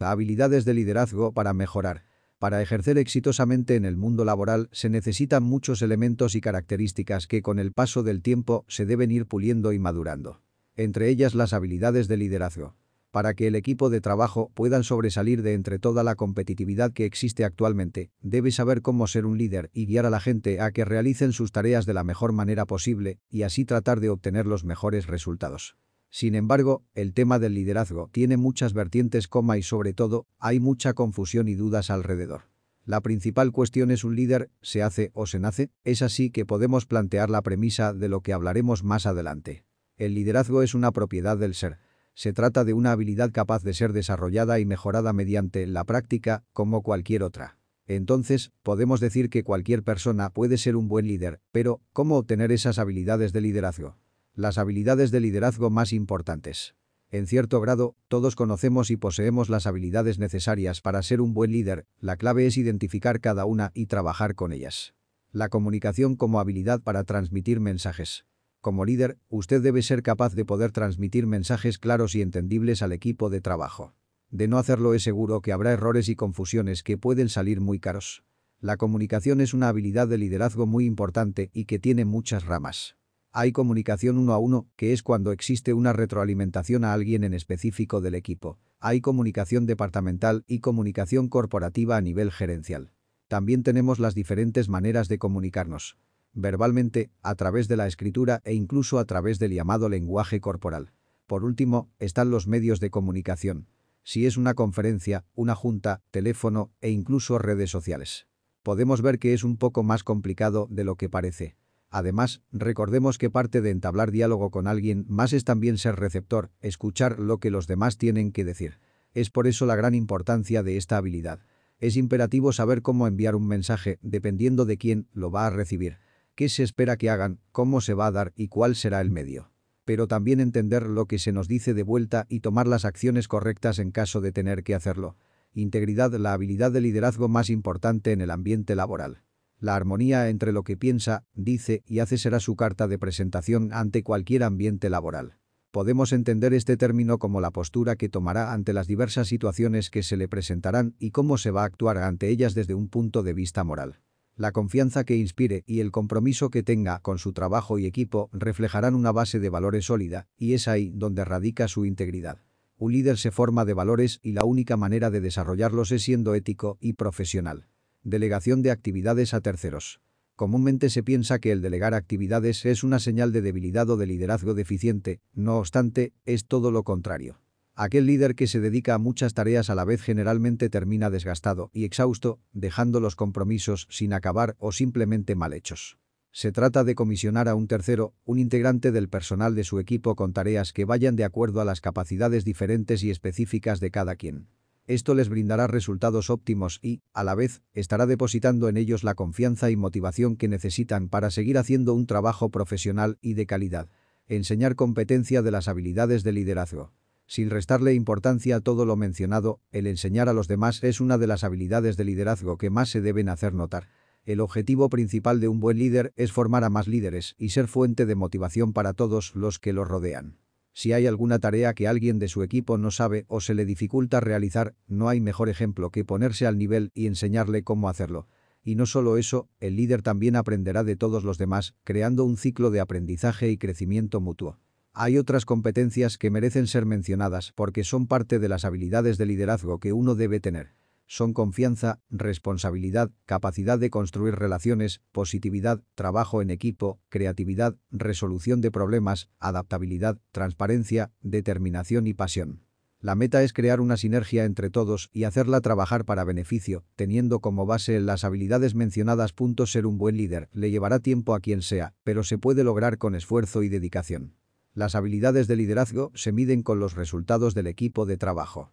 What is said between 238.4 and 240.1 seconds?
de las habilidades de liderazgo que